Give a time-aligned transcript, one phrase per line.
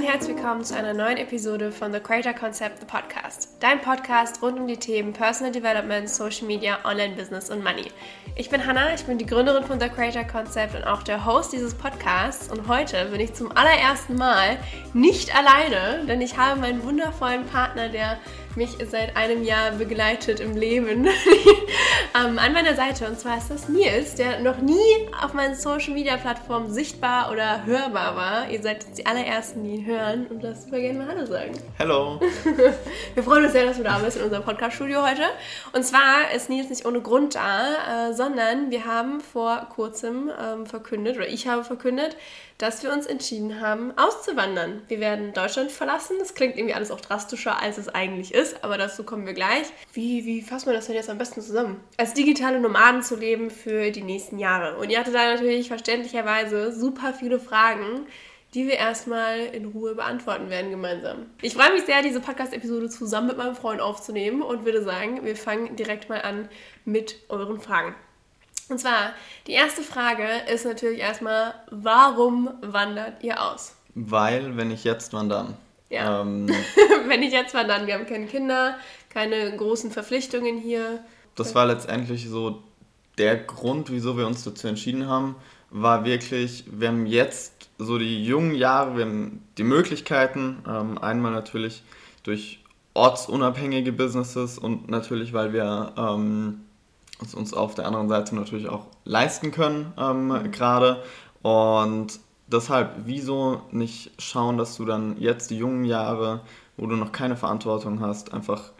[0.00, 3.50] und herzlich willkommen zu einer neuen Episode von The Creator Concept, the Podcast.
[3.60, 7.88] Dein Podcast rund um die Themen Personal Development, Social Media, Online Business und Money.
[8.34, 11.52] Ich bin Hannah, ich bin die Gründerin von The Creator Concept und auch der Host
[11.52, 12.50] dieses Podcasts.
[12.50, 14.56] Und heute bin ich zum allerersten Mal
[14.94, 18.18] nicht alleine, denn ich habe meinen wundervollen Partner, der
[18.56, 21.06] mich seit einem Jahr begleitet im Leben,
[22.18, 23.06] ähm, an meiner Seite.
[23.06, 24.80] Und zwar ist das Nils, der noch nie
[25.22, 28.50] auf meinen Social Media Plattformen sichtbar oder hörbar war.
[28.50, 31.52] Ihr seid die allerersten, die ihn hören und lasst super gerne mal Hallo sagen.
[31.78, 32.20] Hallo.
[33.14, 35.22] Wir freuen uns sehr, dass du da bist in unserem Podcast-Studio heute.
[35.72, 40.66] Und zwar ist Nils nicht ohne Grund da, äh, sondern wir haben vor kurzem ähm,
[40.66, 42.16] verkündet, oder ich habe verkündet,
[42.58, 44.82] dass wir uns entschieden haben, auszuwandern.
[44.86, 46.16] Wir werden Deutschland verlassen.
[46.20, 49.66] Das klingt irgendwie alles auch drastischer, als es eigentlich ist, aber dazu kommen wir gleich.
[49.92, 51.80] Wie, wie fassen wir das denn jetzt am besten zusammen?
[51.96, 54.78] Als digitale Nomaden zu leben für die nächsten Jahre.
[54.78, 58.06] Und ihr hattet da natürlich verständlicherweise super viele Fragen,
[58.54, 61.26] die wir erstmal in Ruhe beantworten werden gemeinsam.
[61.40, 65.36] Ich freue mich sehr, diese Podcast-Episode zusammen mit meinem Freund aufzunehmen und würde sagen, wir
[65.36, 66.48] fangen direkt mal an
[66.84, 67.94] mit euren Fragen.
[68.68, 69.14] Und zwar,
[69.46, 73.76] die erste Frage ist natürlich erstmal, warum wandert ihr aus?
[73.94, 75.56] Weil, wenn ich jetzt wandern.
[75.88, 76.22] Ja.
[76.22, 76.48] Ähm,
[77.06, 78.78] wenn ich jetzt wandern, wir haben keine Kinder,
[79.10, 81.04] keine großen Verpflichtungen hier.
[81.34, 82.62] Das war letztendlich so
[83.18, 85.36] der Grund, wieso wir uns dazu entschieden haben,
[85.70, 91.32] war wirklich, wir haben jetzt so die jungen Jahre, wir haben die Möglichkeiten, ähm, einmal
[91.32, 91.82] natürlich
[92.22, 92.60] durch
[92.94, 96.60] ortsunabhängige Businesses und natürlich, weil wir ähm,
[97.22, 101.02] es uns auf der anderen Seite natürlich auch leisten können ähm, gerade.
[101.42, 106.40] Und deshalb, wieso nicht schauen, dass du dann jetzt die jungen Jahre,
[106.76, 108.72] wo du noch keine Verantwortung hast, einfach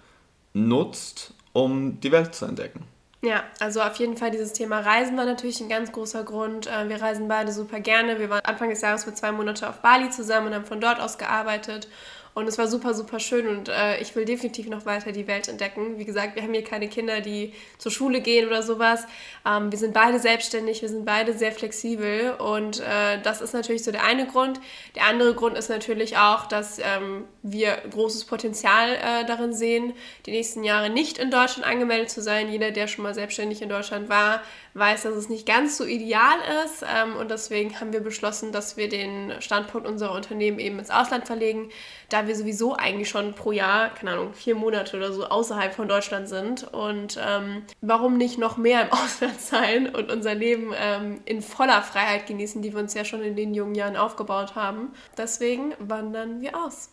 [0.52, 2.84] nutzt, um die Welt zu entdecken?
[3.22, 6.66] Ja, also auf jeden Fall dieses Thema Reisen war natürlich ein ganz großer Grund.
[6.66, 8.18] Äh, wir reisen beide super gerne.
[8.18, 11.00] Wir waren Anfang des Jahres für zwei Monate auf Bali zusammen und haben von dort
[11.00, 11.86] aus gearbeitet.
[12.32, 15.48] Und es war super, super schön und äh, ich will definitiv noch weiter die Welt
[15.48, 15.98] entdecken.
[15.98, 19.04] Wie gesagt, wir haben hier keine Kinder, die zur Schule gehen oder sowas.
[19.44, 23.82] Ähm, wir sind beide selbstständig, wir sind beide sehr flexibel und äh, das ist natürlich
[23.82, 24.60] so der eine Grund.
[24.94, 29.92] Der andere Grund ist natürlich auch, dass ähm, wir großes Potenzial äh, darin sehen,
[30.26, 32.50] die nächsten Jahre nicht in Deutschland angemeldet zu sein.
[32.50, 34.40] Jeder, der schon mal selbstständig in Deutschland war,
[34.74, 38.76] weiß, dass es nicht ganz so ideal ist ähm, und deswegen haben wir beschlossen, dass
[38.76, 41.70] wir den Standpunkt unserer Unternehmen eben ins Ausland verlegen,
[42.08, 45.88] da wir sowieso eigentlich schon pro Jahr, keine Ahnung, vier Monate oder so außerhalb von
[45.88, 51.20] Deutschland sind und ähm, warum nicht noch mehr im Ausland sein und unser Leben ähm,
[51.24, 54.92] in voller Freiheit genießen, die wir uns ja schon in den jungen Jahren aufgebaut haben.
[55.16, 56.90] Deswegen wandern wir aus.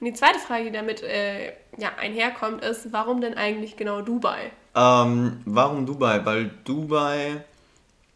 [0.00, 4.52] Und die zweite Frage, die damit äh, ja, einherkommt, ist, warum denn eigentlich genau Dubai?
[4.74, 6.24] Ähm, warum Dubai?
[6.24, 7.44] Weil Dubai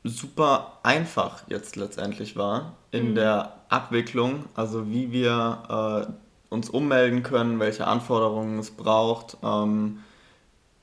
[0.04, 3.14] super einfach jetzt letztendlich war in mhm.
[3.14, 10.00] der Abwicklung, also wie wir äh, uns ummelden können, welche Anforderungen es braucht, ähm,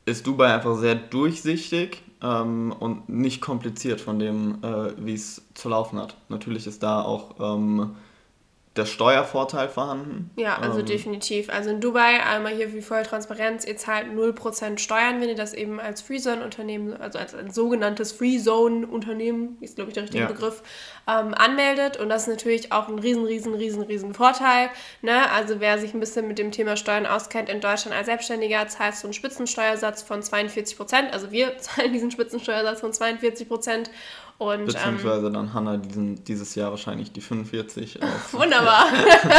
[0.05, 5.69] ist Dubai einfach sehr durchsichtig ähm, und nicht kompliziert von dem, äh, wie es zu
[5.69, 6.15] laufen hat.
[6.29, 7.95] Natürlich ist da auch ähm,
[8.79, 10.31] der Steuervorteil vorhanden.
[10.35, 11.49] Ja, also ähm, definitiv.
[11.49, 15.53] Also in Dubai einmal hier wie voll Transparenz, ihr zahlt 0% Steuern, wenn ihr das
[15.53, 20.27] eben als Freezone-Unternehmen, also als ein sogenanntes Freezone-Unternehmen, ist glaube ich der richtige ja.
[20.27, 20.63] Begriff,
[21.07, 21.97] ähm, anmeldet.
[21.97, 24.69] Und das ist natürlich auch ein riesen, riesen, riesen, riesen Vorteil.
[25.01, 25.29] Ne?
[25.31, 29.03] Also wer sich ein bisschen mit dem Thema Steuern auskennt, in Deutschland als Selbstständiger zahlst
[29.03, 31.11] du einen Spitzensteuersatz von 42%.
[31.11, 33.89] Also wir zahlen diesen Spitzensteuersatz von 42%.
[34.39, 37.99] Und, Beziehungsweise ähm, dann Hanna diesen, dieses Jahr wahrscheinlich die 45.
[38.31, 38.85] Wunderbar.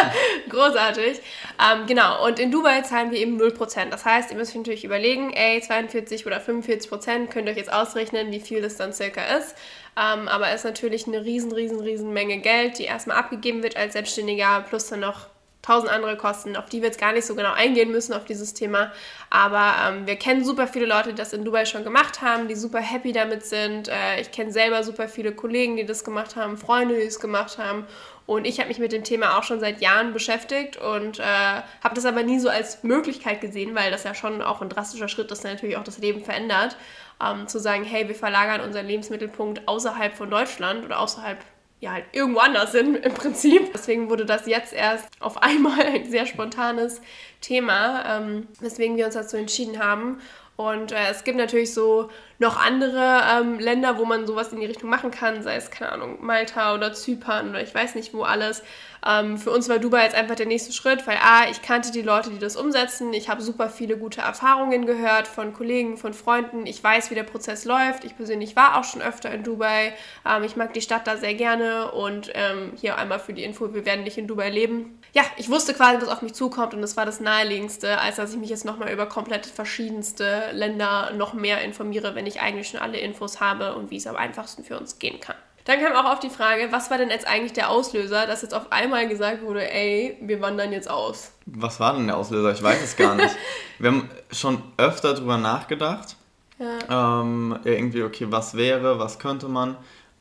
[0.50, 1.22] Großartig.
[1.59, 3.88] Ähm, genau, und in Dubai zahlen wir eben 0%.
[3.88, 7.72] Das heißt, ihr müsst euch natürlich überlegen, ey, 42 oder 45% könnt ihr euch jetzt
[7.72, 9.55] ausrechnen, wie viel das dann circa ist.
[9.97, 13.78] Ähm, aber es ist natürlich eine riesen, riesen, riesen Menge Geld, die erstmal abgegeben wird
[13.78, 15.28] als Selbstständiger, plus dann noch
[15.62, 18.54] tausend andere Kosten, auf die wir jetzt gar nicht so genau eingehen müssen, auf dieses
[18.54, 18.93] Thema.
[19.28, 22.54] Aber ähm, wir kennen super viele Leute, die das in Dubai schon gemacht haben, die
[22.54, 23.88] super happy damit sind.
[23.88, 27.58] Äh, ich kenne selber super viele Kollegen, die das gemacht haben, Freunde, die es gemacht
[27.58, 27.87] haben.
[28.26, 31.94] Und ich habe mich mit dem Thema auch schon seit Jahren beschäftigt und äh, habe
[31.94, 35.32] das aber nie so als Möglichkeit gesehen, weil das ja schon auch ein drastischer Schritt
[35.32, 36.76] ist, der natürlich auch das Leben verändert.
[37.23, 41.38] Ähm, zu sagen, hey, wir verlagern unseren Lebensmittelpunkt außerhalb von Deutschland oder außerhalb
[41.81, 43.73] ja halt irgendwo anders sind im Prinzip.
[43.73, 47.00] Deswegen wurde das jetzt erst auf einmal ein sehr spontanes
[47.41, 50.21] Thema, ähm, weswegen wir uns dazu entschieden haben.
[50.61, 54.67] Und äh, es gibt natürlich so noch andere ähm, Länder, wo man sowas in die
[54.67, 58.25] Richtung machen kann, sei es, keine Ahnung, Malta oder Zypern oder ich weiß nicht wo
[58.25, 58.62] alles.
[59.07, 62.03] Ähm, für uns war Dubai jetzt einfach der nächste Schritt, weil A, ich kannte die
[62.03, 63.15] Leute, die das umsetzen.
[63.15, 66.67] Ich habe super viele gute Erfahrungen gehört von Kollegen, von Freunden.
[66.67, 68.05] Ich weiß, wie der Prozess läuft.
[68.05, 69.95] Ich persönlich war auch schon öfter in Dubai.
[70.29, 73.73] Ähm, ich mag die Stadt da sehr gerne und ähm, hier einmal für die Info,
[73.73, 75.00] wir werden nicht in Dubai leben.
[75.12, 78.33] Ja, ich wusste quasi, was auf mich zukommt und das war das Naheliegendste, als dass
[78.33, 82.81] ich mich jetzt nochmal über komplett verschiedenste Länder noch mehr informiere, wenn ich eigentlich schon
[82.81, 85.37] alle Infos habe und wie es am einfachsten für uns gehen kann.
[85.65, 88.55] Dann kam auch auf die Frage, was war denn jetzt eigentlich der Auslöser, dass jetzt
[88.55, 91.33] auf einmal gesagt wurde, ey, wir wandern jetzt aus?
[91.47, 92.53] Was war denn der Auslöser?
[92.53, 93.37] Ich weiß es gar nicht.
[93.79, 96.17] wir haben schon öfter drüber nachgedacht.
[96.59, 97.21] Ja.
[97.21, 99.77] Ähm, irgendwie, okay, was wäre, was könnte man.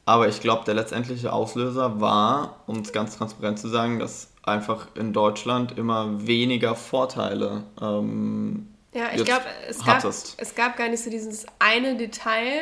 [0.05, 4.87] Aber ich glaube, der letztendliche Auslöser war, um es ganz transparent zu sagen, dass einfach
[4.95, 11.03] in Deutschland immer weniger Vorteile ähm, ja, ich glaube, es gab, es gab gar nicht
[11.03, 12.61] so dieses eine Detail,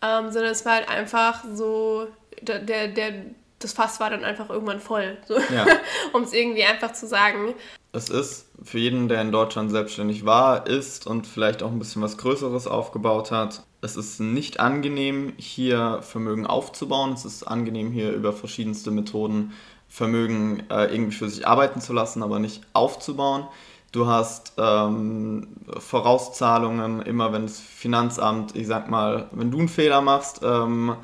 [0.00, 2.06] ähm, sondern es war halt einfach so,
[2.40, 3.12] der, der, der,
[3.58, 5.66] das Fass war dann einfach irgendwann voll, so, ja.
[6.12, 7.54] um es irgendwie einfach zu sagen.
[7.92, 12.02] Es ist für jeden, der in Deutschland selbstständig war, ist und vielleicht auch ein bisschen
[12.02, 17.12] was Größeres aufgebaut hat, es ist nicht angenehm, hier Vermögen aufzubauen.
[17.12, 19.52] Es ist angenehm, hier über verschiedenste Methoden
[19.96, 23.46] Vermögen äh, irgendwie für sich arbeiten zu lassen, aber nicht aufzubauen.
[23.92, 25.48] Du hast ähm,
[25.78, 30.96] Vorauszahlungen, immer wenn das Finanzamt, ich sag mal, wenn du einen Fehler machst, ähm,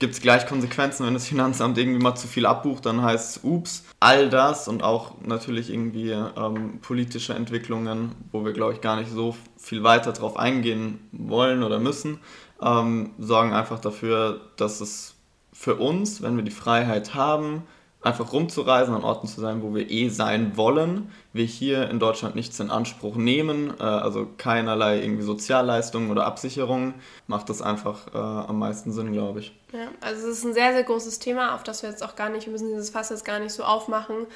[0.00, 3.44] gibt es gleich Konsequenzen, wenn das Finanzamt irgendwie mal zu viel abbucht, dann heißt es,
[3.44, 8.96] ups, all das und auch natürlich irgendwie ähm, politische Entwicklungen, wo wir, glaube ich, gar
[8.96, 12.18] nicht so viel weiter drauf eingehen wollen oder müssen,
[12.60, 15.14] ähm, sorgen einfach dafür, dass es
[15.52, 17.62] für uns, wenn wir die Freiheit haben,
[18.04, 22.34] einfach rumzureisen, an Orten zu sein, wo wir eh sein wollen, wir hier in Deutschland
[22.34, 26.94] nichts in Anspruch nehmen, äh, also keinerlei irgendwie Sozialleistungen oder Absicherungen,
[27.26, 29.52] macht das einfach äh, am meisten Sinn, glaube ich.
[29.72, 32.28] Ja, also es ist ein sehr, sehr großes Thema, auf das wir jetzt auch gar
[32.28, 34.26] nicht, wir müssen dieses Fass jetzt gar nicht so aufmachen.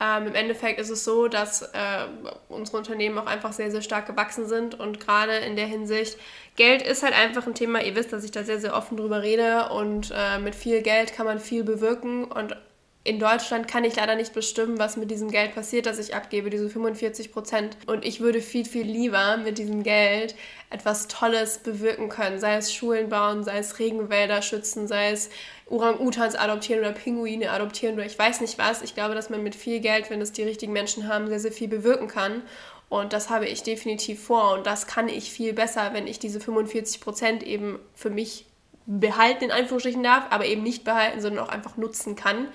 [0.00, 2.06] Ähm, Im Endeffekt ist es so, dass äh,
[2.48, 6.16] unsere Unternehmen auch einfach sehr, sehr stark gewachsen sind und gerade in der Hinsicht,
[6.56, 9.22] Geld ist halt einfach ein Thema, ihr wisst, dass ich da sehr, sehr offen drüber
[9.22, 12.56] rede und äh, mit viel Geld kann man viel bewirken und
[13.04, 16.50] in Deutschland kann ich leider nicht bestimmen, was mit diesem Geld passiert, das ich abgebe,
[16.50, 17.76] diese 45 Prozent.
[17.86, 20.34] Und ich würde viel, viel lieber mit diesem Geld
[20.68, 22.38] etwas Tolles bewirken können.
[22.38, 25.30] Sei es Schulen bauen, sei es Regenwälder schützen, sei es
[25.70, 28.82] Orang-Utans adoptieren oder Pinguine adoptieren oder ich weiß nicht was.
[28.82, 31.52] Ich glaube, dass man mit viel Geld, wenn es die richtigen Menschen haben, sehr, sehr
[31.52, 32.42] viel bewirken kann.
[32.90, 34.54] Und das habe ich definitiv vor.
[34.54, 38.46] Und das kann ich viel besser, wenn ich diese 45 Prozent eben für mich
[38.86, 42.48] behalten, in Anführungsstrichen darf, aber eben nicht behalten, sondern auch einfach nutzen kann.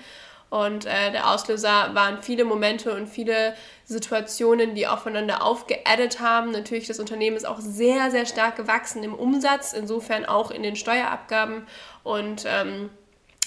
[0.54, 3.56] Und äh, der Auslöser waren viele Momente und viele
[3.86, 6.52] Situationen, die aufeinander aufgeaddet haben.
[6.52, 10.76] Natürlich, das Unternehmen ist auch sehr, sehr stark gewachsen im Umsatz, insofern auch in den
[10.76, 11.66] Steuerabgaben.
[12.04, 12.90] Und ähm,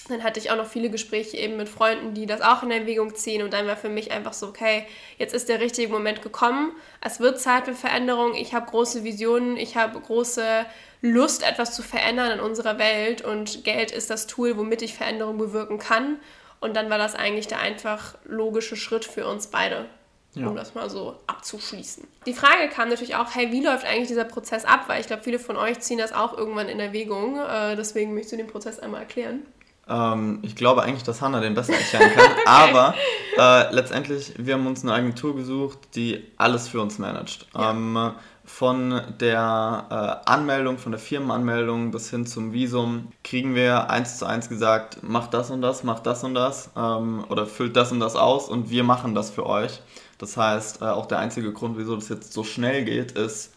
[0.09, 3.15] dann hatte ich auch noch viele Gespräche eben mit Freunden, die das auch in Erwägung
[3.15, 3.41] ziehen.
[3.41, 4.85] Und dann war für mich einfach so, okay,
[5.17, 6.73] jetzt ist der richtige Moment gekommen.
[6.99, 8.35] Es wird Zeit für Veränderung.
[8.35, 9.55] Ich habe große Visionen.
[9.55, 10.65] Ich habe große
[11.01, 13.21] Lust, etwas zu verändern in unserer Welt.
[13.21, 16.19] Und Geld ist das Tool, womit ich Veränderung bewirken kann.
[16.59, 19.85] Und dann war das eigentlich der einfach logische Schritt für uns beide,
[20.33, 20.47] ja.
[20.47, 22.07] um das mal so abzuschließen.
[22.25, 24.85] Die Frage kam natürlich auch, hey, wie läuft eigentlich dieser Prozess ab?
[24.87, 27.37] Weil ich glaube, viele von euch ziehen das auch irgendwann in Erwägung.
[27.37, 29.45] Äh, deswegen möchtest du den Prozess einmal erklären.
[29.89, 32.31] Ähm, ich glaube eigentlich, dass Hannah den besser erklären kann.
[32.45, 32.95] aber
[33.37, 37.47] äh, letztendlich, wir haben uns eine Agentur gesucht, die alles für uns managt.
[37.53, 37.71] Ja.
[37.71, 38.13] Ähm,
[38.47, 39.85] von der
[40.25, 45.03] äh, Anmeldung, von der Firmenanmeldung bis hin zum Visum kriegen wir eins zu eins gesagt,
[45.03, 48.47] macht das und das, macht das und das ähm, oder füllt das und das aus
[48.47, 49.81] und wir machen das für euch.
[50.17, 53.53] Das heißt, äh, auch der einzige Grund, wieso das jetzt so schnell geht, ist,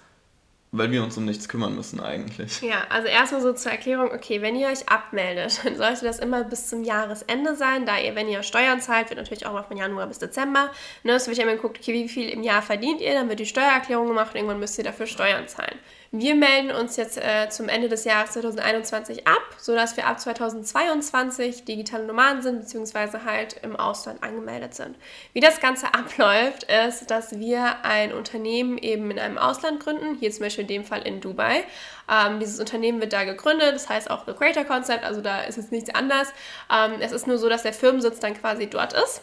[0.73, 2.61] weil wir uns um nichts kümmern müssen eigentlich.
[2.63, 6.45] Ja, also erstmal so zur Erklärung, okay, wenn ihr euch abmeldet, dann sollte das immer
[6.45, 9.77] bis zum Jahresende sein, da ihr, wenn ihr Steuern zahlt, wird natürlich auch noch von
[9.77, 10.71] Januar bis Dezember.
[11.03, 13.47] Ne, es wird immer geguckt, okay, wie viel im Jahr verdient ihr, dann wird die
[13.47, 15.79] Steuererklärung gemacht und irgendwann müsst ihr dafür Steuern zahlen.
[16.13, 21.65] Wir melden uns jetzt äh, zum Ende des Jahres 2021 ab, sodass wir ab 2022
[21.65, 24.97] digitale Nomaden sind, beziehungsweise halt im Ausland angemeldet sind.
[25.35, 30.33] Wie das Ganze abläuft, ist, dass wir ein Unternehmen eben in einem Ausland gründen, hier
[30.33, 31.63] zum Beispiel in dem Fall in Dubai.
[32.11, 35.59] Ähm, dieses Unternehmen wird da gegründet, das heißt auch The Creator Concept, also da ist
[35.59, 36.33] es nichts anders.
[36.75, 39.23] Ähm, es ist nur so, dass der Firmensitz dann quasi dort ist.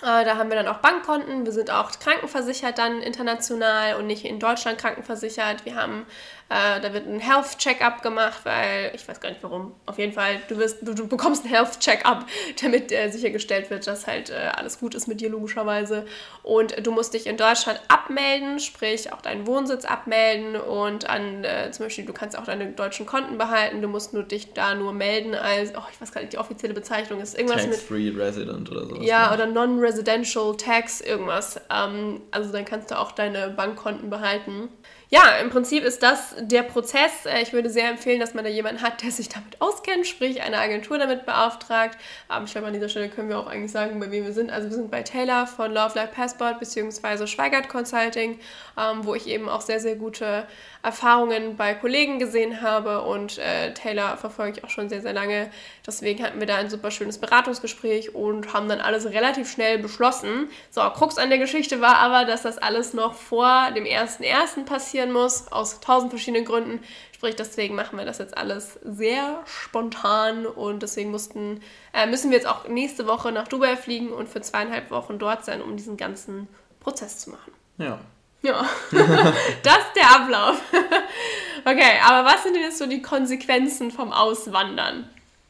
[0.00, 1.44] Äh, da haben wir dann auch Bankkonten.
[1.44, 5.64] Wir sind auch krankenversichert dann international und nicht in Deutschland krankenversichert.
[5.64, 6.06] Wir haben
[6.50, 9.74] äh, da wird ein Health Check-up gemacht, weil ich weiß gar nicht warum.
[9.84, 12.24] Auf jeden Fall, du, wirst, du, du bekommst ein Health Check-up,
[12.62, 16.06] damit äh, sichergestellt wird, dass halt äh, alles gut ist mit dir logischerweise.
[16.42, 21.70] Und du musst dich in Deutschland abmelden, sprich auch deinen Wohnsitz abmelden und an äh,
[21.70, 23.82] zum Beispiel, du kannst auch deine deutschen Konten behalten.
[23.82, 26.72] Du musst nur dich da nur melden als, oh, ich weiß gar nicht, die offizielle
[26.72, 29.04] Bezeichnung ist irgendwas Tax-free Resident oder sowas.
[29.06, 29.34] Ja, ne?
[29.34, 31.60] oder Non-Residential Tax, irgendwas.
[31.70, 34.70] Ähm, also dann kannst du auch deine Bankkonten behalten.
[35.10, 37.26] ja, im Prinzip ist das der Prozess.
[37.26, 40.42] Äh, ich würde sehr empfehlen, dass man da jemanden hat, der sich damit auskennt, sprich
[40.42, 41.98] eine Agentur damit beauftragt.
[42.28, 44.50] Aber ich glaube, an dieser Stelle können wir auch eigentlich sagen, bei wem wir sind.
[44.50, 47.26] Also wir sind bei Taylor von Love Life Passport bzw.
[47.26, 48.38] Schweigert Consulting,
[48.78, 50.46] ähm, wo ich eben auch sehr, sehr gute
[50.82, 55.50] Erfahrungen bei Kollegen gesehen habe und äh, Taylor verfolge ich auch schon sehr, sehr lange.
[55.84, 60.48] Deswegen hatten wir da ein super schönes Beratungsgespräch und haben dann alles relativ schnell beschlossen.
[60.70, 64.64] So, Krux an der Geschichte war aber, dass das alles noch vor dem 1.1.
[64.66, 66.80] passieren muss, aus tausend verschiedenen Gründen.
[67.14, 71.60] Sprich, deswegen machen wir das jetzt alles sehr spontan und deswegen mussten,
[71.92, 75.44] äh, müssen wir jetzt auch nächste Woche nach Dubai fliegen und für zweieinhalb Wochen dort
[75.44, 76.48] sein, um diesen ganzen
[76.80, 77.52] Prozess zu machen.
[77.78, 77.98] Ja.
[78.40, 80.62] Ja, das ist der Ablauf.
[81.64, 85.08] okay, aber was sind denn jetzt so die Konsequenzen vom Auswandern?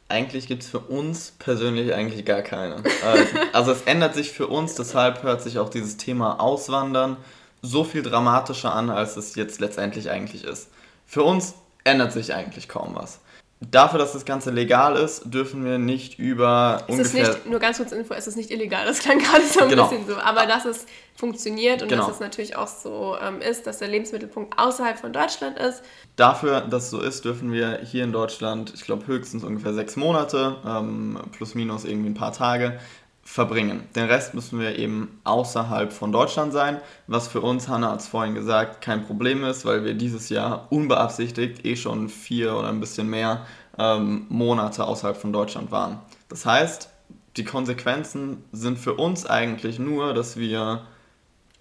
[0.09, 2.77] Eigentlich gibt es für uns persönlich eigentlich gar keine.
[2.77, 7.19] Äh, also es ändert sich für uns, deshalb hört sich auch dieses Thema Auswandern
[7.63, 10.69] so viel dramatischer an, als es jetzt letztendlich eigentlich ist.
[11.07, 13.21] Für uns ändert sich eigentlich kaum was.
[13.61, 17.23] Dafür, dass das Ganze legal ist, dürfen wir nicht über es ungefähr...
[17.23, 19.69] Ist nicht, nur ganz kurz Info, es ist nicht illegal, das klang gerade so ein
[19.69, 19.89] genau.
[19.89, 20.15] bisschen so.
[20.15, 20.87] Aber dass es
[21.17, 22.07] funktioniert und genau.
[22.07, 25.83] dass es natürlich auch so ähm, ist, dass der Lebensmittelpunkt außerhalb von Deutschland ist.
[26.15, 29.97] Dafür, dass es so ist, dürfen wir hier in Deutschland, ich glaube höchstens ungefähr sechs
[29.97, 32.79] Monate, ähm, plus minus irgendwie ein paar Tage,
[33.29, 33.83] verbringen.
[33.95, 38.09] Den Rest müssen wir eben außerhalb von Deutschland sein, was für uns, Hanna hat es
[38.09, 42.81] vorhin gesagt, kein Problem ist, weil wir dieses Jahr unbeabsichtigt eh schon vier oder ein
[42.81, 43.45] bisschen mehr
[43.79, 45.99] ähm, Monate außerhalb von Deutschland waren.
[46.31, 46.89] Das heißt,
[47.37, 50.87] die Konsequenzen sind für uns eigentlich nur, dass wir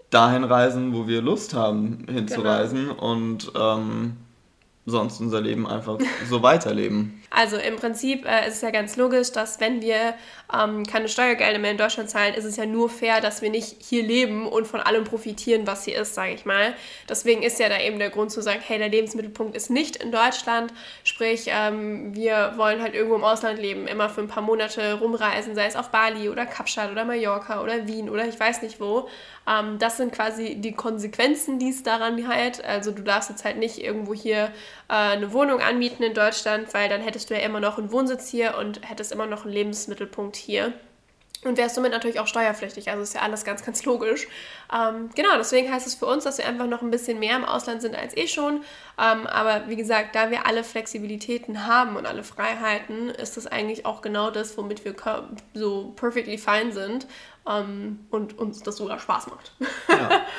[0.10, 3.12] dahin reisen, wo wir Lust haben hinzureisen genau.
[3.12, 4.16] und ähm,
[4.86, 7.17] sonst unser Leben einfach so weiterleben.
[7.30, 10.14] Also im Prinzip äh, ist es ja ganz logisch, dass wenn wir
[10.54, 13.76] ähm, keine Steuergelder mehr in Deutschland zahlen, ist es ja nur fair, dass wir nicht
[13.82, 16.74] hier leben und von allem profitieren, was hier ist, sage ich mal.
[17.10, 20.12] Deswegen ist ja da eben der Grund zu sagen, hey, der Lebensmittelpunkt ist nicht in
[20.12, 24.94] Deutschland, sprich ähm, wir wollen halt irgendwo im Ausland leben, immer für ein paar Monate
[24.94, 28.80] rumreisen, sei es auf Bali oder Kapstadt oder Mallorca oder Wien oder ich weiß nicht
[28.80, 29.10] wo.
[29.48, 32.64] Ähm, das sind quasi die Konsequenzen, die es daran hat.
[32.64, 34.52] Also du darfst jetzt halt nicht irgendwo hier
[34.90, 38.28] äh, eine Wohnung anmieten in Deutschland, weil dann hättest du ja immer noch einen Wohnsitz
[38.30, 40.74] hier und hättest immer noch einen Lebensmittelpunkt hier.
[41.44, 42.90] Und wärst somit natürlich auch steuerpflichtig.
[42.90, 44.28] Also ist ja alles ganz, ganz logisch.
[44.74, 47.46] Ähm, genau, deswegen heißt es für uns, dass wir einfach noch ein bisschen mehr im
[47.46, 48.64] Ausland sind als eh schon.
[48.98, 53.86] Ähm, aber wie gesagt, da wir alle Flexibilitäten haben und alle Freiheiten, ist das eigentlich
[53.86, 54.96] auch genau das, womit wir
[55.54, 57.06] so perfectly fine sind
[57.48, 59.52] ähm, und uns das sogar Spaß macht.
[59.90, 60.26] Ja.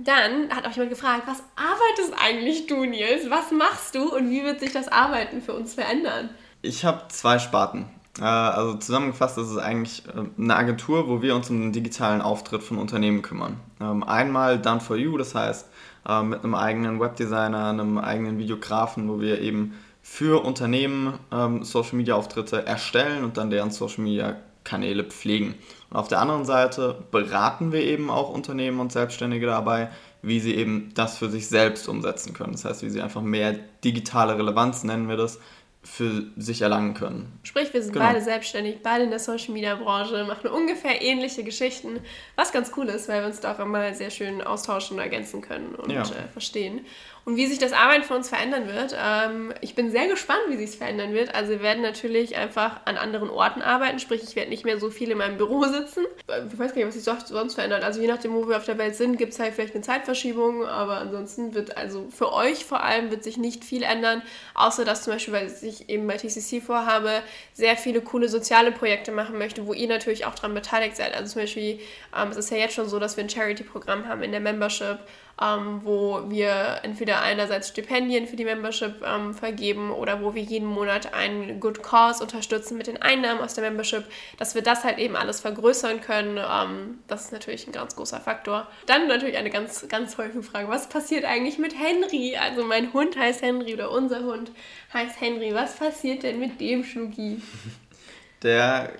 [0.00, 3.28] Dann hat auch jemand gefragt, was arbeitest eigentlich du, Nils?
[3.30, 6.30] Was machst du und wie wird sich das Arbeiten für uns verändern?
[6.62, 7.88] Ich habe zwei Sparten.
[8.20, 12.20] Äh, also zusammengefasst ist es eigentlich äh, eine Agentur, wo wir uns um den digitalen
[12.20, 13.60] Auftritt von Unternehmen kümmern.
[13.80, 15.68] Ähm, einmal Done for You, das heißt
[16.08, 21.96] äh, mit einem eigenen Webdesigner, einem eigenen Videografen, wo wir eben für Unternehmen ähm, Social
[21.96, 25.54] Media Auftritte erstellen und dann deren Social Media Kanäle pflegen.
[25.90, 30.54] Und auf der anderen Seite beraten wir eben auch Unternehmen und Selbstständige dabei, wie sie
[30.54, 32.52] eben das für sich selbst umsetzen können.
[32.52, 35.38] Das heißt, wie sie einfach mehr digitale Relevanz, nennen wir das,
[35.82, 37.38] für sich erlangen können.
[37.44, 38.06] Sprich, wir sind genau.
[38.06, 42.00] beide selbstständig, beide in der Social Media Branche, machen ungefähr ähnliche Geschichten,
[42.36, 45.40] was ganz cool ist, weil wir uns da auch immer sehr schön austauschen und ergänzen
[45.40, 46.02] können und ja.
[46.02, 46.84] äh, verstehen.
[47.28, 50.56] Und wie sich das Arbeiten für uns verändern wird, ähm, ich bin sehr gespannt, wie
[50.56, 51.34] sich es verändern wird.
[51.34, 54.88] Also wir werden natürlich einfach an anderen Orten arbeiten, sprich ich werde nicht mehr so
[54.88, 56.06] viel in meinem Büro sitzen.
[56.26, 57.84] Ich weiß gar nicht, was sich sonst verändert.
[57.84, 60.64] Also je nachdem, wo wir auf der Welt sind, gibt es halt vielleicht eine Zeitverschiebung,
[60.64, 64.22] aber ansonsten wird also für euch vor allem wird sich nicht viel ändern,
[64.54, 69.12] außer dass zum Beispiel, weil ich eben bei TCC vorhabe, sehr viele coole soziale Projekte
[69.12, 71.14] machen möchte, wo ihr natürlich auch daran beteiligt seid.
[71.14, 71.78] Also zum Beispiel,
[72.18, 75.00] ähm, es ist ja jetzt schon so, dass wir ein Charity-Programm haben in der Membership
[75.40, 80.66] ähm, wo wir entweder einerseits Stipendien für die Membership ähm, vergeben oder wo wir jeden
[80.66, 84.04] Monat einen Good Cause unterstützen mit den Einnahmen aus der Membership,
[84.36, 86.38] dass wir das halt eben alles vergrößern können.
[86.38, 88.66] Ähm, das ist natürlich ein ganz großer Faktor.
[88.86, 92.36] Dann natürlich eine ganz, ganz häufige Frage, was passiert eigentlich mit Henry?
[92.36, 94.50] Also mein Hund heißt Henry oder unser Hund
[94.92, 95.54] heißt Henry.
[95.54, 97.40] Was passiert denn mit dem Schnucki?
[98.42, 98.92] Der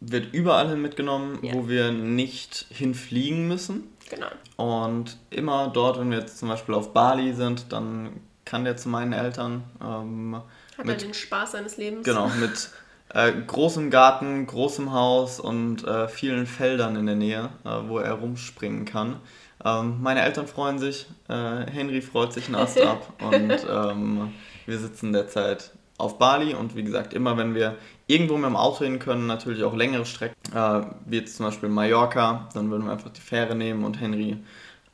[0.00, 1.54] wird überall hin mitgenommen, ja.
[1.54, 3.84] wo wir nicht hinfliegen müssen.
[4.10, 4.28] Genau.
[4.56, 8.88] Und immer dort, wenn wir jetzt zum Beispiel auf Bali sind, dann kann der zu
[8.88, 9.64] meinen Eltern.
[9.82, 10.40] Ähm,
[10.76, 12.04] Hat mit, er den Spaß seines Lebens.
[12.04, 12.70] Genau, mit
[13.14, 18.12] äh, großem Garten, großem Haus und äh, vielen Feldern in der Nähe, äh, wo er
[18.14, 19.20] rumspringen kann.
[19.64, 24.32] Ähm, meine Eltern freuen sich, äh, Henry freut sich einen Ast ab und ähm,
[24.66, 27.76] wir sitzen derzeit auf Bali und wie gesagt, immer wenn wir
[28.06, 31.68] irgendwo mit dem Auto hin können, natürlich auch längere Strecken, äh, wie jetzt zum Beispiel
[31.68, 34.38] Mallorca, dann würden wir einfach die Fähre nehmen und Henry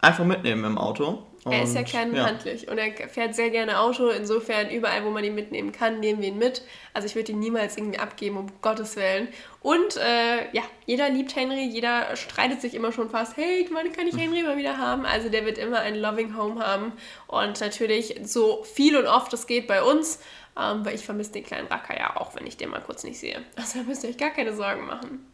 [0.00, 2.26] einfach mitnehmen im Auto er ist ja klein und ja.
[2.26, 4.08] handlich und er fährt sehr gerne Auto.
[4.08, 6.62] Insofern, überall, wo man ihn mitnehmen kann, nehmen wir ihn mit.
[6.94, 9.28] Also ich würde ihn niemals irgendwie abgeben, um Gottes Willen.
[9.64, 14.06] Und äh, ja, jeder liebt Henry, jeder streitet sich immer schon fast, hey, wann kann
[14.06, 15.06] ich Henry mal wieder haben?
[15.06, 16.92] Also der wird immer ein Loving Home haben.
[17.28, 20.21] Und natürlich so viel und oft es geht bei uns,
[20.61, 23.18] ähm, weil ich vermisse den kleinen Racker ja auch, wenn ich den mal kurz nicht
[23.18, 23.42] sehe.
[23.56, 25.33] Also da müsst ihr euch gar keine Sorgen machen.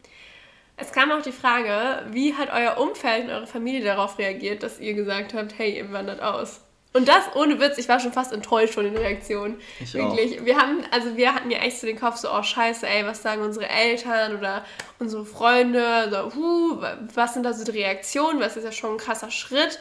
[0.77, 4.79] Es kam auch die Frage, wie hat euer Umfeld und eure Familie darauf reagiert, dass
[4.79, 6.61] ihr gesagt habt, hey, ihr wandert aus?
[6.93, 9.61] Und das ohne Witz, ich war schon fast enttäuscht von den Reaktionen.
[9.79, 10.41] Ich Wirklich.
[10.41, 10.45] Auch.
[10.45, 13.21] Wir haben, also wir hatten ja echt so den Kopf so, oh scheiße, ey, was
[13.21, 14.65] sagen unsere Eltern oder
[14.99, 16.09] unsere Freunde?
[16.11, 16.83] So, huh,
[17.15, 18.41] was sind da so die Reaktionen?
[18.41, 19.79] Was ist ja schon ein krasser Schritt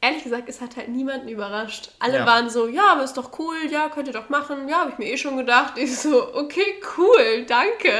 [0.00, 1.90] ehrlich gesagt, es hat halt niemanden überrascht.
[1.98, 2.26] Alle ja.
[2.26, 4.68] waren so, ja, aber ist doch cool, ja, könnt ihr doch machen.
[4.68, 5.74] Ja, habe ich mir eh schon gedacht.
[5.76, 7.92] Ich so, okay, cool, danke.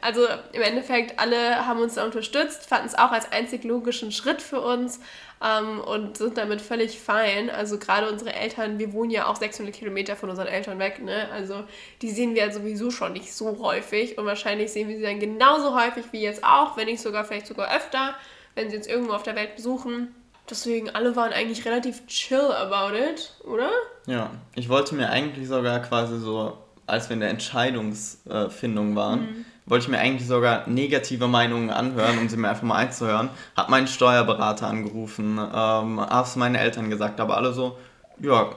[0.00, 4.42] Also im Endeffekt, alle haben uns da unterstützt, fanden es auch als einzig logischen Schritt
[4.42, 5.00] für uns
[5.42, 7.50] ähm, und sind damit völlig fein.
[7.50, 11.28] Also gerade unsere Eltern, wir wohnen ja auch 600 Kilometer von unseren Eltern weg, ne?
[11.32, 11.64] Also
[12.02, 15.74] die sehen wir sowieso schon nicht so häufig und wahrscheinlich sehen wir sie dann genauso
[15.78, 18.14] häufig wie jetzt auch, wenn nicht sogar vielleicht sogar öfter,
[18.54, 20.14] wenn sie uns irgendwo auf der Welt besuchen.
[20.50, 23.70] Deswegen, alle waren eigentlich relativ chill about it, oder?
[24.06, 29.44] Ja, ich wollte mir eigentlich sogar quasi so, als wir in der Entscheidungsfindung waren, mhm.
[29.66, 33.30] wollte ich mir eigentlich sogar negative Meinungen anhören, um sie mir einfach mal einzuhören.
[33.56, 37.78] Hab meinen Steuerberater angerufen, ähm, hab's meinen Eltern gesagt, aber alle so,
[38.18, 38.50] ja,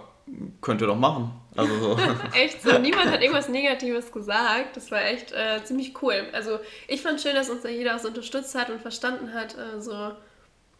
[0.61, 1.31] könnt ihr doch machen.
[1.55, 1.97] Also so.
[2.33, 4.75] echt so, niemand hat irgendwas Negatives gesagt.
[4.75, 6.27] Das war echt äh, ziemlich cool.
[6.33, 9.79] Also ich fand schön, dass uns da jeder so unterstützt hat und verstanden hat, äh,
[9.79, 10.13] so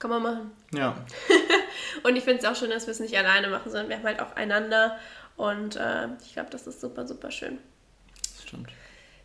[0.04, 0.52] kann man machen.
[0.74, 0.98] Ja.
[2.04, 4.04] und ich finde es auch schön, dass wir es nicht alleine machen, sondern wir haben
[4.04, 4.98] halt auch einander.
[5.38, 7.58] Und äh, ich glaube, das ist super, super schön.
[8.22, 8.70] Das stimmt.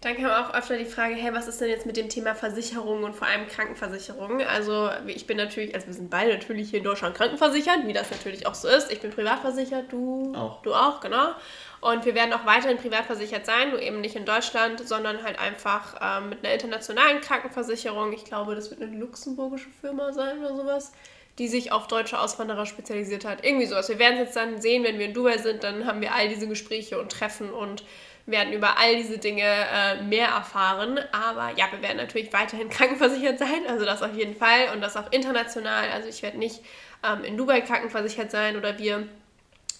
[0.03, 3.03] Dann kam auch öfter die Frage, hey, was ist denn jetzt mit dem Thema Versicherung
[3.03, 4.41] und vor allem Krankenversicherung?
[4.43, 8.13] Also ich bin natürlich, also wir sind beide natürlich hier in Deutschland krankenversichert, wie das
[8.13, 8.93] natürlich auch so ist.
[8.93, 10.63] Ich bin privatversichert, du auch.
[10.63, 11.33] Du auch, genau.
[11.81, 15.39] Und wir werden auch weiterhin privat versichert sein, nur eben nicht in Deutschland, sondern halt
[15.39, 18.13] einfach ähm, mit einer internationalen Krankenversicherung.
[18.13, 20.93] Ich glaube, das wird eine luxemburgische Firma sein oder sowas,
[21.39, 23.45] die sich auf deutsche Auswanderer spezialisiert hat.
[23.45, 23.89] Irgendwie sowas.
[23.89, 26.29] Wir werden es jetzt dann sehen, wenn wir in Dubai sind, dann haben wir all
[26.29, 27.85] diese Gespräche und Treffen und
[28.27, 30.99] werden über all diese Dinge äh, mehr erfahren.
[31.13, 34.97] Aber ja, wir werden natürlich weiterhin krankenversichert sein, also das auf jeden Fall und das
[34.97, 35.91] auch international.
[35.91, 36.61] Also ich werde nicht
[37.05, 39.07] ähm, in Dubai krankenversichert sein oder wir,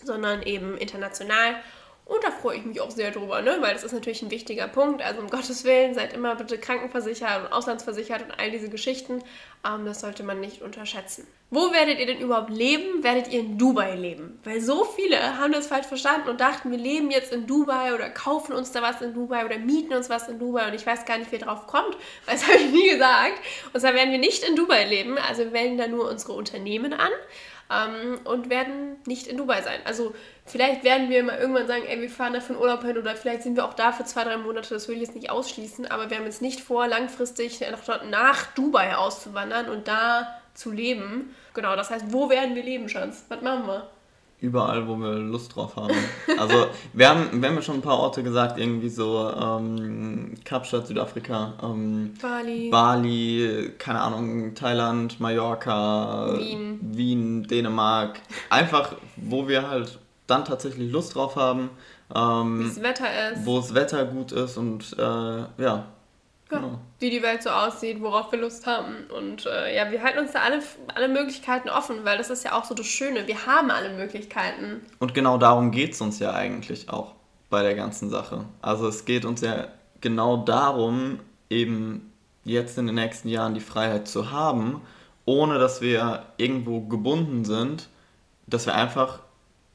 [0.05, 1.57] sondern eben international.
[2.09, 3.59] Und da freue ich mich auch sehr drüber, ne?
[3.61, 5.03] weil das ist natürlich ein wichtiger Punkt.
[5.03, 9.23] Also um Gottes Willen, seid immer bitte krankenversichert und auslandsversichert und all diese Geschichten.
[9.67, 11.27] Ähm, das sollte man nicht unterschätzen.
[11.51, 13.03] Wo werdet ihr denn überhaupt leben?
[13.05, 14.41] Werdet ihr in Dubai leben?
[14.45, 18.09] Weil so viele haben das falsch verstanden und dachten, wir leben jetzt in Dubai oder
[18.09, 20.67] kaufen uns da was in Dubai oder mieten uns was in Dubai.
[20.67, 21.95] Und ich weiß gar nicht, wer drauf kommt,
[22.25, 23.39] weil das habe ich nie gesagt.
[23.75, 25.19] Und zwar werden wir nicht in Dubai leben.
[25.19, 27.11] Also wir wählen da nur unsere Unternehmen an
[27.71, 29.81] ähm, und werden nicht in Dubai sein.
[29.85, 30.15] Also
[30.49, 33.15] vielleicht werden wir mal irgendwann sagen, ey, wir fahren da für einen Urlaub hin oder
[33.15, 35.91] vielleicht sind wir auch da für zwei, drei Monate, das will ich jetzt nicht ausschließen,
[35.91, 41.35] aber wir haben jetzt nicht vor, langfristig nach, nach Dubai auszuwandern und da zu leben.
[41.55, 43.25] Genau, das heißt, wo werden wir leben, Schatz?
[43.29, 43.89] Was machen wir?
[44.41, 45.95] überall, wo wir Lust drauf haben.
[46.39, 50.87] Also wir haben, wir haben ja schon ein paar Orte gesagt, irgendwie so ähm, Kapstadt,
[50.87, 52.71] Südafrika, ähm, Bali.
[52.71, 56.79] Bali, keine Ahnung, Thailand, Mallorca, Wien.
[56.81, 58.21] Wien, Dänemark.
[58.51, 61.71] Einfach, wo wir halt dann tatsächlich Lust drauf haben.
[62.15, 63.47] Ähm, Wie das Wetter ist.
[63.47, 65.87] Wo das Wetter gut ist und äh, ja, ja,
[66.49, 66.79] genau.
[66.99, 68.95] wie die Welt so aussieht, worauf wir Lust haben.
[69.17, 70.63] Und äh, ja, wir halten uns da alle,
[70.95, 73.27] alle Möglichkeiten offen, weil das ist ja auch so das Schöne.
[73.27, 74.83] Wir haben alle Möglichkeiten.
[74.99, 77.15] Und genau darum geht es uns ja eigentlich auch
[77.51, 78.45] bei der ganzen Sache.
[78.63, 79.69] Also es geht uns ja
[80.01, 82.13] genau darum, eben
[82.45, 84.83] jetzt in den nächsten Jahren die Freiheit zu haben,
[85.25, 87.89] ohne dass wir irgendwo gebunden sind,
[88.47, 89.21] dass wir einfach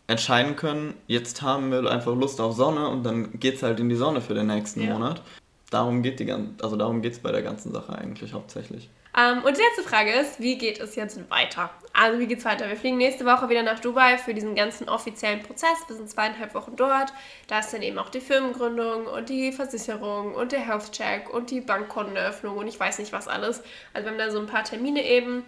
[0.07, 3.89] entscheiden können, jetzt haben wir einfach Lust auf Sonne und dann geht es halt in
[3.89, 4.93] die Sonne für den nächsten ja.
[4.93, 5.21] Monat
[5.73, 8.89] darum geht die also darum geht es bei der ganzen Sache eigentlich hauptsächlich.
[9.15, 11.69] Ähm, und die letzte Frage ist, wie geht es jetzt weiter?
[11.93, 12.67] Also wie geht es weiter?
[12.67, 15.77] Wir fliegen nächste Woche wieder nach Dubai für diesen ganzen offiziellen Prozess.
[15.87, 17.13] Wir sind zweieinhalb Wochen dort.
[17.47, 21.51] Da ist dann eben auch die Firmengründung und die Versicherung und der Health Check und
[21.51, 23.61] die Bankkonteneröffnung und ich weiß nicht was alles.
[23.93, 25.43] Also wir haben da so ein paar Termine eben,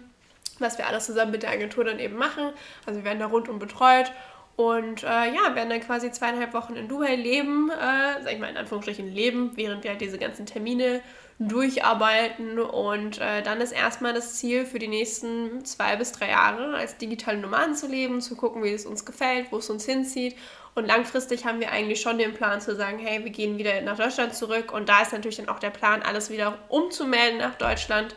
[0.60, 2.52] was wir alles zusammen mit der Agentur dann eben machen.
[2.86, 4.12] Also wir werden da rundum betreut
[4.56, 8.48] und äh, ja, werden dann quasi zweieinhalb Wochen in Dubai leben, äh, sag ich mal
[8.48, 11.02] in Anführungsstrichen leben, während wir halt diese ganzen Termine
[11.38, 12.58] durcharbeiten.
[12.58, 16.96] Und äh, dann ist erstmal das Ziel für die nächsten zwei bis drei Jahre als
[16.96, 20.36] digitale Nomaden zu leben, zu gucken, wie es uns gefällt, wo es uns hinzieht.
[20.74, 23.98] Und langfristig haben wir eigentlich schon den Plan zu sagen, hey, wir gehen wieder nach
[23.98, 24.72] Deutschland zurück.
[24.72, 28.16] Und da ist natürlich dann auch der Plan, alles wieder umzumelden nach Deutschland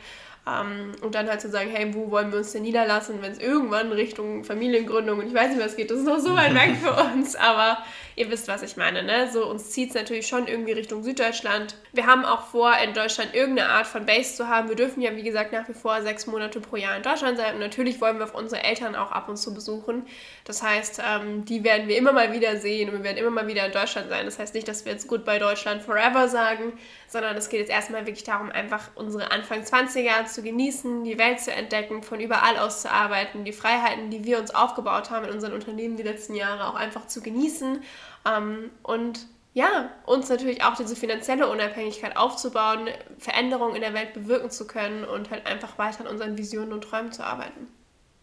[0.50, 3.40] Ähm, und dann halt zu sagen, hey, wo wollen wir uns denn niederlassen, wenn es
[3.40, 6.76] irgendwann Richtung Familiengründung und ich weiß nicht, was geht, das ist noch so weit weg
[6.82, 7.80] für uns, aber
[8.16, 9.30] ihr wisst, was ich meine, ne?
[9.32, 11.76] So, uns zieht es natürlich schon irgendwie Richtung Süddeutschland.
[11.94, 14.68] Wir haben auch vor, in Deutschland irgendeine Art von Base zu haben.
[14.68, 17.54] Wir dürfen ja, wie gesagt, nach wie vor sechs Monate pro Jahr in Deutschland sein
[17.54, 20.06] und natürlich wollen wir auf unsere Eltern auch ab und zu besuchen.
[20.44, 23.48] Das heißt, ähm, die werden wir immer mal wieder sehen und wir werden immer mal
[23.48, 24.26] wieder in Deutschland sein.
[24.26, 26.74] Das heißt nicht, dass wir jetzt Goodbye Deutschland forever sagen,
[27.08, 31.40] sondern es geht jetzt erstmal wirklich darum, einfach unsere Anfang 20er zu genießen, die Welt
[31.40, 35.32] zu entdecken, von überall aus zu arbeiten, die Freiheiten, die wir uns aufgebaut haben in
[35.32, 37.82] unseren Unternehmen die letzten Jahre auch einfach zu genießen
[38.28, 44.52] ähm, und ja, uns natürlich auch diese finanzielle Unabhängigkeit aufzubauen, Veränderungen in der Welt bewirken
[44.52, 47.68] zu können und halt einfach weiter an unseren Visionen und Träumen zu arbeiten.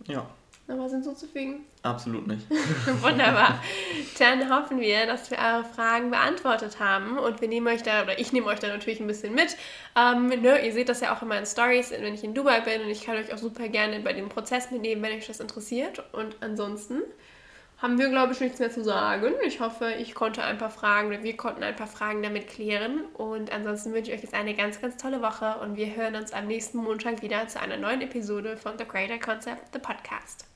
[0.06, 0.26] Ja.
[0.68, 1.64] Noch was hinzuzufügen?
[1.82, 2.44] Absolut nicht.
[3.02, 3.62] Wunderbar.
[4.18, 8.18] Dann hoffen wir, dass wir eure Fragen beantwortet haben und wir nehmen euch da, oder
[8.18, 9.56] ich nehme euch da natürlich ein bisschen mit.
[9.96, 12.82] Ähm, ne, ihr seht das ja auch in meinen Stories, wenn ich in Dubai bin
[12.82, 16.02] und ich kann euch auch super gerne bei dem Prozess mitnehmen, wenn euch das interessiert.
[16.12, 17.02] Und ansonsten
[17.78, 19.34] haben wir, glaube ich, nichts mehr zu sagen.
[19.46, 23.04] Ich hoffe, ich konnte ein paar Fragen oder wir konnten ein paar Fragen damit klären.
[23.14, 26.32] Und ansonsten wünsche ich euch jetzt eine ganz, ganz tolle Woche und wir hören uns
[26.32, 30.46] am nächsten Montag wieder zu einer neuen Episode von The Creator Concept, the Podcast.